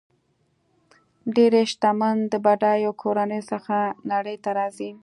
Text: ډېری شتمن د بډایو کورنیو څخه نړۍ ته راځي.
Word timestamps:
ډېری 1.35 1.63
شتمن 1.71 2.17
د 2.31 2.33
بډایو 2.45 2.91
کورنیو 3.01 3.47
څخه 3.51 3.75
نړۍ 4.11 4.35
ته 4.43 4.49
راځي. 4.59 4.91